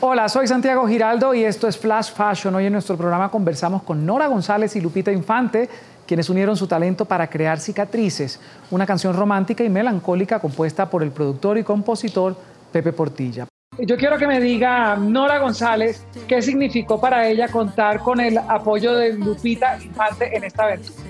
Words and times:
Hola, 0.00 0.28
soy 0.28 0.46
Santiago 0.46 0.86
Giraldo 0.86 1.34
y 1.34 1.42
esto 1.42 1.66
es 1.66 1.76
Flash 1.76 2.12
Fashion. 2.12 2.54
Hoy 2.54 2.66
en 2.66 2.72
nuestro 2.72 2.96
programa 2.96 3.32
conversamos 3.32 3.82
con 3.82 4.06
Nora 4.06 4.28
González 4.28 4.76
y 4.76 4.80
Lupita 4.80 5.10
Infante, 5.10 5.68
quienes 6.06 6.30
unieron 6.30 6.56
su 6.56 6.68
talento 6.68 7.04
para 7.04 7.28
crear 7.28 7.58
Cicatrices, 7.58 8.38
una 8.70 8.86
canción 8.86 9.12
romántica 9.12 9.64
y 9.64 9.68
melancólica 9.68 10.38
compuesta 10.38 10.88
por 10.88 11.02
el 11.02 11.10
productor 11.10 11.58
y 11.58 11.64
compositor 11.64 12.36
Pepe 12.70 12.92
Portilla. 12.92 13.48
Yo 13.76 13.96
quiero 13.96 14.18
que 14.18 14.28
me 14.28 14.40
diga, 14.40 14.94
Nora 14.94 15.40
González, 15.40 16.06
qué 16.28 16.42
significó 16.42 17.00
para 17.00 17.26
ella 17.26 17.48
contar 17.48 17.98
con 17.98 18.20
el 18.20 18.38
apoyo 18.38 18.94
de 18.94 19.14
Lupita 19.14 19.82
Infante 19.82 20.36
en 20.36 20.44
esta 20.44 20.62
aventura. 20.62 21.07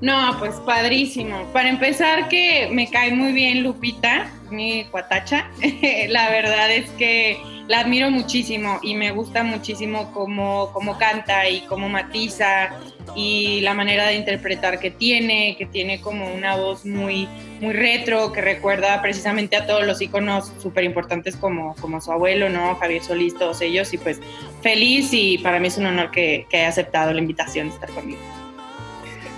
No, 0.00 0.36
pues 0.38 0.54
padrísimo. 0.64 1.44
Para 1.52 1.68
empezar, 1.68 2.28
que 2.28 2.68
me 2.72 2.88
cae 2.88 3.12
muy 3.12 3.32
bien 3.32 3.62
Lupita, 3.62 4.30
mi 4.50 4.84
cuatacha. 4.84 5.50
la 6.08 6.30
verdad 6.30 6.70
es 6.70 6.88
que 6.92 7.38
la 7.68 7.80
admiro 7.80 8.10
muchísimo 8.10 8.80
y 8.82 8.94
me 8.94 9.12
gusta 9.12 9.44
muchísimo 9.44 10.10
cómo, 10.12 10.70
cómo 10.72 10.98
canta 10.98 11.48
y 11.48 11.60
cómo 11.66 11.88
matiza 11.88 12.70
y 13.14 13.60
la 13.60 13.74
manera 13.74 14.06
de 14.06 14.14
interpretar 14.14 14.80
que 14.80 14.90
tiene, 14.90 15.54
que 15.56 15.66
tiene 15.66 16.00
como 16.00 16.32
una 16.32 16.56
voz 16.56 16.86
muy, 16.86 17.28
muy 17.60 17.72
retro, 17.72 18.32
que 18.32 18.40
recuerda 18.40 19.00
precisamente 19.02 19.56
a 19.56 19.66
todos 19.66 19.86
los 19.86 20.00
íconos 20.00 20.50
súper 20.62 20.84
importantes 20.84 21.36
como, 21.36 21.74
como 21.76 22.00
su 22.00 22.10
abuelo, 22.10 22.48
¿no? 22.48 22.74
Javier 22.76 23.02
Solís, 23.02 23.36
todos 23.36 23.60
ellos. 23.60 23.92
Y 23.92 23.98
pues 23.98 24.18
feliz 24.62 25.10
y 25.12 25.38
para 25.38 25.60
mí 25.60 25.68
es 25.68 25.76
un 25.76 25.86
honor 25.86 26.10
que, 26.10 26.46
que 26.48 26.58
haya 26.58 26.68
aceptado 26.68 27.12
la 27.12 27.20
invitación 27.20 27.68
de 27.68 27.74
estar 27.74 27.90
conmigo. 27.90 28.39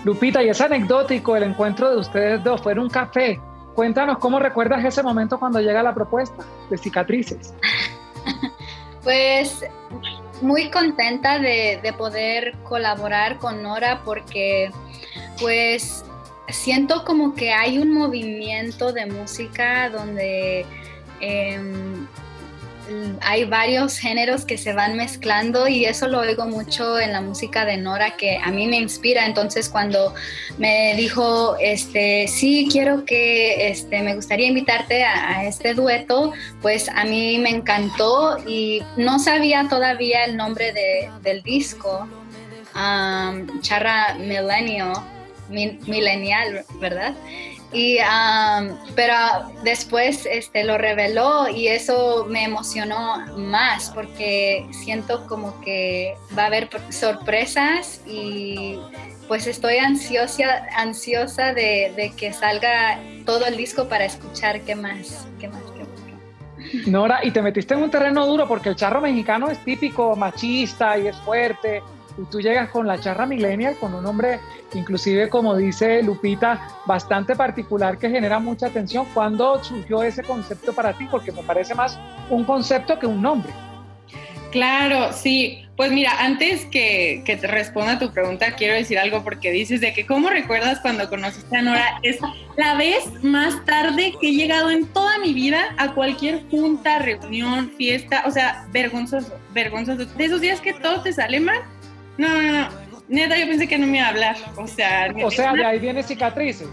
Lupita, 0.04 0.42
y 0.42 0.48
es 0.48 0.60
anecdótico 0.60 1.36
el 1.36 1.44
encuentro 1.44 1.90
de 1.90 1.96
ustedes 1.96 2.42
dos, 2.42 2.60
fue 2.62 2.72
en 2.72 2.80
un 2.80 2.88
café. 2.90 3.40
Cuéntanos 3.74 4.18
cómo 4.18 4.38
recuerdas 4.38 4.84
ese 4.84 5.02
momento 5.02 5.38
cuando 5.38 5.60
llega 5.60 5.82
la 5.82 5.94
propuesta 5.94 6.44
de 6.68 6.76
cicatrices. 6.76 7.54
pues 9.02 9.64
muy 10.40 10.70
contenta 10.70 11.38
de, 11.38 11.80
de, 11.82 11.92
poder 11.92 12.56
colaborar 12.64 13.38
con 13.38 13.62
Nora 13.62 14.02
porque 14.04 14.70
pues 15.40 16.04
siento 16.48 17.04
como 17.04 17.34
que 17.34 17.52
hay 17.52 17.78
un 17.78 17.92
movimiento 17.92 18.92
de 18.92 19.06
música 19.06 19.88
donde 19.88 20.66
eh, 21.20 21.60
hay 23.20 23.44
varios 23.44 23.98
géneros 23.98 24.44
que 24.44 24.58
se 24.58 24.72
van 24.72 24.96
mezclando 24.96 25.68
y 25.68 25.84
eso 25.84 26.08
lo 26.08 26.20
oigo 26.20 26.46
mucho 26.46 26.98
en 26.98 27.12
la 27.12 27.20
música 27.20 27.64
de 27.64 27.76
Nora 27.76 28.16
que 28.16 28.38
a 28.38 28.50
mí 28.50 28.66
me 28.66 28.76
inspira. 28.76 29.26
Entonces 29.26 29.68
cuando 29.68 30.14
me 30.58 30.94
dijo, 30.96 31.56
este, 31.60 32.28
sí, 32.28 32.68
quiero 32.70 33.04
que, 33.04 33.68
este, 33.68 34.02
me 34.02 34.14
gustaría 34.14 34.48
invitarte 34.48 35.04
a, 35.04 35.44
este 35.44 35.74
dueto, 35.74 36.32
pues 36.60 36.88
a 36.88 37.04
mí 37.04 37.38
me 37.38 37.50
encantó 37.50 38.38
y 38.46 38.82
no 38.96 39.18
sabía 39.18 39.66
todavía 39.68 40.24
el 40.24 40.36
nombre 40.36 40.72
de, 40.72 41.10
del 41.22 41.42
disco, 41.42 42.08
Charra 43.60 44.14
Millennial, 44.18 44.92
Millennial, 45.50 46.64
¿verdad? 46.80 47.14
Y, 47.72 47.98
pero 48.94 49.14
después 49.64 50.26
este, 50.30 50.64
lo 50.64 50.76
reveló 50.76 51.48
y 51.48 51.68
eso 51.68 52.26
me 52.28 52.44
emocionó 52.44 53.24
más 53.36 53.90
porque 53.94 54.66
siento 54.72 55.26
como 55.26 55.58
que 55.62 56.14
va 56.36 56.44
a 56.44 56.46
haber 56.46 56.68
sorpresas 56.90 58.02
y 58.06 58.78
pues 59.26 59.46
estoy 59.46 59.78
ansiosa, 59.78 60.66
ansiosa 60.76 61.54
de, 61.54 62.12
que 62.18 62.34
salga 62.34 62.98
todo 63.24 63.46
el 63.46 63.56
disco 63.56 63.88
para 63.88 64.04
escuchar 64.04 64.60
qué 64.60 64.74
más, 64.74 65.26
qué 65.40 65.48
más, 65.48 65.62
qué 65.74 65.80
más. 65.80 66.86
Nora, 66.86 67.20
y 67.22 67.30
te 67.30 67.40
metiste 67.40 67.72
en 67.72 67.82
un 67.82 67.90
terreno 67.90 68.26
duro 68.26 68.46
porque 68.46 68.68
el 68.68 68.76
charro 68.76 69.00
mexicano 69.00 69.48
es 69.48 69.58
típico 69.64 70.14
machista 70.16 70.98
y 70.98 71.06
es 71.06 71.16
fuerte 71.18 71.82
y 72.18 72.24
tú 72.24 72.40
llegas 72.40 72.70
con 72.70 72.86
la 72.86 73.00
charra 73.00 73.26
millennial, 73.26 73.76
con 73.78 73.94
un 73.94 74.02
nombre, 74.02 74.40
inclusive 74.74 75.28
como 75.28 75.56
dice 75.56 76.02
Lupita, 76.02 76.68
bastante 76.86 77.36
particular 77.36 77.98
que 77.98 78.10
genera 78.10 78.38
mucha 78.38 78.66
atención. 78.66 79.06
¿Cuándo 79.14 79.62
surgió 79.62 80.02
ese 80.02 80.22
concepto 80.22 80.72
para 80.72 80.92
ti? 80.92 81.06
Porque 81.10 81.32
me 81.32 81.42
parece 81.42 81.74
más 81.74 81.98
un 82.30 82.44
concepto 82.44 82.98
que 82.98 83.06
un 83.06 83.22
nombre. 83.22 83.52
Claro, 84.52 85.12
sí. 85.14 85.66
Pues 85.76 85.90
mira, 85.90 86.12
antes 86.20 86.66
que, 86.66 87.22
que, 87.24 87.36
te 87.36 87.46
responda 87.46 87.98
tu 87.98 88.12
pregunta, 88.12 88.54
quiero 88.54 88.74
decir 88.74 88.98
algo 88.98 89.24
porque 89.24 89.50
dices 89.50 89.80
de 89.80 89.94
que 89.94 90.06
cómo 90.06 90.28
recuerdas 90.28 90.80
cuando 90.80 91.08
conociste 91.08 91.56
a 91.56 91.62
Nora. 91.62 91.98
Es 92.02 92.18
la 92.58 92.74
vez 92.74 93.10
más 93.22 93.64
tarde 93.64 94.12
que 94.20 94.28
he 94.28 94.32
llegado 94.32 94.70
en 94.70 94.86
toda 94.86 95.18
mi 95.18 95.32
vida 95.32 95.74
a 95.78 95.94
cualquier 95.94 96.42
junta, 96.50 96.98
reunión, 96.98 97.72
fiesta. 97.78 98.24
O 98.26 98.30
sea, 98.30 98.66
vergonzoso, 98.70 99.32
vergonzoso. 99.54 100.04
De 100.04 100.24
esos 100.26 100.42
días 100.42 100.60
que 100.60 100.74
todo 100.74 101.02
te 101.02 101.14
sale 101.14 101.40
mal 101.40 101.62
no, 102.28 102.42
no, 102.42 102.52
no. 102.52 102.82
Neta, 103.08 103.36
yo 103.36 103.46
pensé 103.46 103.68
que 103.68 103.76
no 103.76 103.86
me 103.86 103.98
iba 103.98 104.06
a 104.06 104.10
hablar. 104.10 104.36
O 104.56 104.66
sea, 104.66 105.12
o 105.22 105.30
sea 105.30 105.52
de 105.52 105.64
ahí 105.64 105.78
viene 105.78 106.02
cicatrices. 106.02 106.68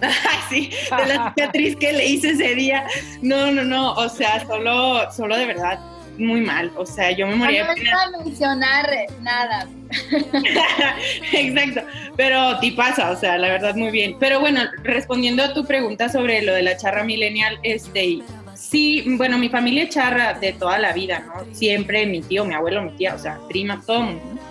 sí, 0.48 0.70
de 0.96 1.06
la 1.06 1.28
cicatriz 1.28 1.76
que 1.76 1.92
le 1.92 2.06
hice 2.06 2.30
ese 2.30 2.54
día. 2.54 2.86
No, 3.20 3.50
no, 3.50 3.62
no. 3.64 3.92
O 3.94 4.08
sea, 4.08 4.44
solo, 4.46 5.10
solo 5.12 5.36
de 5.36 5.46
verdad, 5.46 5.78
muy 6.18 6.40
mal. 6.40 6.72
O 6.76 6.86
sea, 6.86 7.10
yo 7.10 7.26
me 7.26 7.36
moría. 7.36 7.64
No 7.64 7.76
iba 7.76 8.02
a 8.02 8.24
mencionar 8.24 8.90
nada. 9.20 9.68
Exacto. 11.32 11.82
Pero 12.16 12.58
ti 12.60 12.70
pasa, 12.72 13.10
o 13.10 13.16
sea, 13.16 13.38
la 13.38 13.48
verdad, 13.48 13.74
muy 13.74 13.90
bien. 13.90 14.16
Pero 14.18 14.40
bueno, 14.40 14.62
respondiendo 14.82 15.42
a 15.42 15.52
tu 15.52 15.64
pregunta 15.66 16.08
sobre 16.08 16.42
lo 16.42 16.54
de 16.54 16.62
la 16.62 16.76
charra 16.76 17.04
millennial, 17.04 17.58
este. 17.62 18.20
Sí, 18.54 19.04
bueno, 19.16 19.38
mi 19.38 19.48
familia 19.48 19.88
charra 19.88 20.34
de 20.34 20.52
toda 20.52 20.78
la 20.78 20.92
vida, 20.92 21.24
¿no? 21.26 21.54
Siempre 21.54 22.06
mi 22.06 22.22
tío, 22.22 22.44
mi 22.44 22.54
abuelo, 22.54 22.82
mi 22.82 22.92
tía, 22.92 23.14
o 23.14 23.18
sea, 23.18 23.38
prima, 23.48 23.82
todo 23.84 24.02
mundo. 24.02 24.41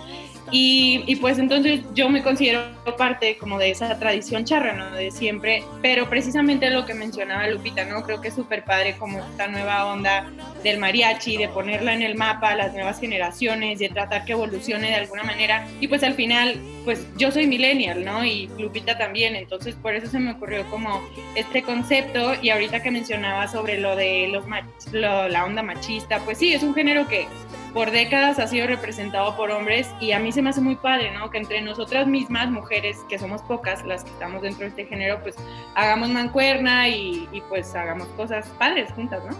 Y, 0.54 1.16
pues 1.16 1.38
entonces 1.38 1.80
yo 1.94 2.10
me 2.10 2.22
considero 2.22 2.60
parte 2.98 3.38
como 3.38 3.58
de 3.58 3.70
esa 3.70 3.98
tradición 3.98 4.44
charra, 4.44 4.74
¿no? 4.74 4.90
De 4.94 5.10
siempre, 5.10 5.64
pero 5.80 6.10
precisamente 6.10 6.68
lo 6.68 6.84
que 6.84 6.92
mencionaba 6.92 7.48
Lupita, 7.48 7.86
¿no? 7.86 8.02
Creo 8.02 8.20
que 8.20 8.28
es 8.28 8.34
súper 8.34 8.62
padre 8.64 8.96
como 8.98 9.18
esta 9.18 9.46
nueva 9.48 9.86
onda 9.86 10.30
del 10.62 10.78
mariachi, 10.78 11.38
de 11.38 11.48
ponerla 11.48 11.94
en 11.94 12.02
el 12.02 12.16
mapa 12.16 12.54
las 12.54 12.74
nuevas 12.74 13.00
generaciones, 13.00 13.78
de 13.78 13.88
tratar 13.88 14.26
que 14.26 14.32
evolucione 14.32 14.88
de 14.88 14.96
alguna 14.96 15.22
manera. 15.22 15.66
Y 15.80 15.88
pues 15.88 16.02
al 16.02 16.12
final, 16.12 16.60
pues 16.84 17.06
yo 17.16 17.30
soy 17.30 17.46
millennial, 17.46 18.04
¿no? 18.04 18.22
Y 18.22 18.50
Lupita 18.58 18.98
también, 18.98 19.36
entonces 19.36 19.74
por 19.74 19.94
eso 19.94 20.06
se 20.08 20.18
me 20.18 20.32
ocurrió 20.32 20.68
como 20.68 21.02
este 21.34 21.62
concepto 21.62 22.34
y 22.42 22.50
ahorita 22.50 22.82
que 22.82 22.90
mencionaba 22.90 23.48
sobre 23.48 23.80
lo 23.80 23.96
de 23.96 24.28
los 24.28 24.44
la 24.92 25.44
onda 25.46 25.62
machista, 25.62 26.18
pues 26.26 26.36
sí, 26.36 26.52
es 26.52 26.62
un 26.62 26.74
género 26.74 27.08
que 27.08 27.26
por 27.72 27.90
décadas 27.90 28.38
ha 28.38 28.46
sido 28.46 28.66
representado 28.66 29.36
por 29.36 29.50
hombres 29.50 29.88
y 30.00 30.12
a 30.12 30.18
mí 30.18 30.32
se 30.32 30.42
me 30.42 30.50
hace 30.50 30.60
muy 30.60 30.76
padre, 30.76 31.12
¿no? 31.12 31.30
Que 31.30 31.38
entre 31.38 31.60
nosotras 31.62 32.06
mismas, 32.06 32.50
mujeres, 32.50 32.98
que 33.08 33.18
somos 33.18 33.42
pocas 33.42 33.84
las 33.84 34.04
que 34.04 34.10
estamos 34.10 34.42
dentro 34.42 34.62
de 34.62 34.68
este 34.68 34.86
género, 34.86 35.20
pues 35.22 35.36
hagamos 35.74 36.10
mancuerna 36.10 36.88
y, 36.88 37.28
y 37.32 37.40
pues 37.48 37.74
hagamos 37.74 38.08
cosas 38.08 38.46
padres 38.58 38.90
juntas, 38.92 39.22
¿no? 39.24 39.36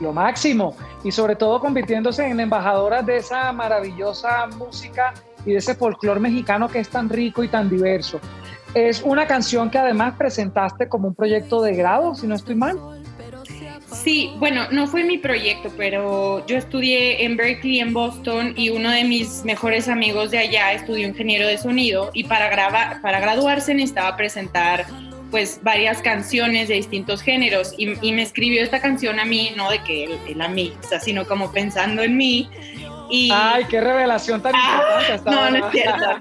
Lo 0.00 0.12
máximo 0.12 0.76
y 1.04 1.12
sobre 1.12 1.36
todo 1.36 1.60
convirtiéndose 1.60 2.26
en 2.26 2.40
embajadoras 2.40 3.04
de 3.04 3.18
esa 3.18 3.52
maravillosa 3.52 4.46
música 4.56 5.12
y 5.44 5.52
de 5.52 5.58
ese 5.58 5.74
folclore 5.74 6.20
mexicano 6.20 6.68
que 6.68 6.80
es 6.80 6.88
tan 6.88 7.08
rico 7.08 7.42
y 7.42 7.48
tan 7.48 7.68
diverso. 7.68 8.20
Es 8.74 9.02
una 9.02 9.26
canción 9.26 9.68
que 9.68 9.78
además 9.78 10.14
presentaste 10.16 10.88
como 10.88 11.08
un 11.08 11.14
proyecto 11.14 11.60
de 11.60 11.74
grado, 11.74 12.14
si 12.14 12.26
no 12.26 12.36
estoy 12.36 12.54
mal. 12.54 12.78
Sí, 14.02 14.32
bueno, 14.38 14.66
no 14.70 14.86
fue 14.86 15.04
mi 15.04 15.18
proyecto, 15.18 15.70
pero 15.76 16.46
yo 16.46 16.56
estudié 16.56 17.22
en 17.22 17.36
Berkeley, 17.36 17.80
en 17.80 17.92
Boston, 17.92 18.54
y 18.56 18.70
uno 18.70 18.90
de 18.90 19.04
mis 19.04 19.44
mejores 19.44 19.88
amigos 19.88 20.30
de 20.30 20.38
allá 20.38 20.72
estudió 20.72 21.06
ingeniero 21.06 21.46
de 21.46 21.58
sonido 21.58 22.10
y 22.14 22.24
para, 22.24 22.48
grabar, 22.48 23.02
para 23.02 23.20
graduarse 23.20 23.74
necesitaba 23.74 24.16
presentar 24.16 24.86
pues 25.30 25.60
varias 25.62 26.02
canciones 26.02 26.68
de 26.68 26.74
distintos 26.74 27.22
géneros 27.22 27.74
y, 27.76 27.86
me 27.86 28.22
escribió 28.22 28.62
esta 28.62 28.80
canción 28.80 29.20
a 29.20 29.24
mí, 29.24 29.52
no 29.54 29.70
de 29.70 29.80
que 29.84 30.04
él, 30.04 30.18
él 30.26 30.40
a 30.40 30.48
mí, 30.48 30.72
o 30.82 30.88
sea, 30.88 30.98
sino 30.98 31.26
como 31.26 31.52
pensando 31.52 32.02
en 32.02 32.16
mí 32.16 32.48
Ay, 33.32 33.64
qué 33.64 33.80
revelación 33.80 34.40
tan 34.40 34.52
ah, 34.54 35.00
importante. 35.00 35.30
no, 35.30 35.50
no 35.50 35.66
es 35.66 35.72
cierto. 35.72 36.18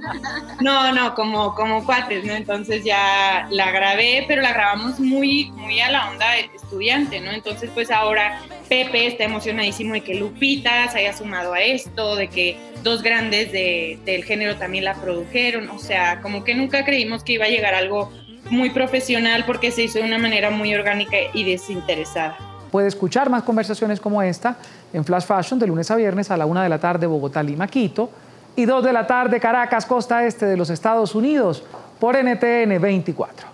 No, 0.62 0.92
no, 0.92 1.14
como, 1.16 1.54
como 1.56 1.86
cuates, 1.86 2.26
¿no? 2.26 2.34
Entonces 2.34 2.84
ya 2.84 3.48
la 3.50 3.72
grabé, 3.72 4.26
pero 4.28 4.42
la 4.42 4.54
grabamos 4.54 5.00
muy, 5.00 5.52
muy 5.52 5.80
a 5.80 5.92
la 5.92 6.10
onda 6.10 6.38
estudiante, 6.38 7.20
¿no? 7.22 7.32
Entonces, 7.32 7.70
pues 7.74 7.92
ahora 7.92 8.42
Pepe 8.68 9.08
está 9.08 9.24
emocionadísimo 9.24 9.94
de 9.94 10.02
que 10.02 10.16
Lupita 10.16 10.88
se 10.90 11.00
haya 11.00 11.14
sumado 11.14 11.54
a 11.54 11.62
esto, 11.62 12.16
de 12.16 12.28
que 12.28 12.58
dos 12.84 13.04
grandes 13.04 13.52
de, 13.52 14.00
del 14.06 14.24
género 14.24 14.56
también 14.56 14.86
la 14.86 14.96
produjeron, 14.96 15.70
o 15.70 15.80
sea, 15.80 16.22
como 16.22 16.44
que 16.44 16.56
nunca 16.56 16.86
creímos 16.86 17.24
que 17.24 17.34
iba 17.34 17.46
a 17.46 17.50
llegar 17.50 17.74
algo 17.74 18.12
muy 18.50 18.70
profesional 18.70 19.44
porque 19.46 19.72
se 19.72 19.84
hizo 19.84 20.00
de 20.00 20.06
una 20.06 20.18
manera 20.18 20.50
muy 20.50 20.74
orgánica 20.74 21.18
y 21.34 21.44
desinteresada. 21.44 22.49
Puede 22.72 22.88
escuchar 22.88 23.30
más 23.30 23.44
conversaciones 23.44 24.00
como 24.00 24.22
esta 24.22 24.56
en 24.94 25.04
Flash 25.04 25.26
Fashion 25.26 25.60
de 25.60 25.68
lunes 25.68 25.90
a 25.92 25.96
viernes 25.96 26.32
a 26.32 26.38
la 26.38 26.46
una 26.46 26.64
de 26.64 26.70
la 26.70 26.80
tarde 26.80 27.08
Bogotá, 27.08 27.42
Lima, 27.42 27.68
Quito 27.68 28.10
y 28.56 28.66
dos 28.66 28.84
de 28.84 28.94
la 28.94 29.08
tarde 29.08 29.40
Caracas, 29.40 29.86
costa 29.86 30.26
este 30.26 30.46
de 30.46 30.58
los 30.58 30.70
Estados 30.70 31.16
Unidos 31.16 31.64
por 32.00 32.16
NTN 32.16 32.80
24. 32.82 33.50